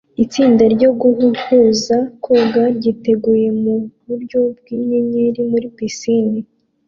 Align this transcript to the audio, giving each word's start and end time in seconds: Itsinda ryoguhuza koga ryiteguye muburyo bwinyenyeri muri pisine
Itsinda 0.23 0.63
ryoguhuza 0.75 1.97
koga 2.23 2.63
ryiteguye 2.77 3.47
muburyo 3.61 4.39
bwinyenyeri 4.57 5.41
muri 5.51 5.67
pisine 5.77 6.39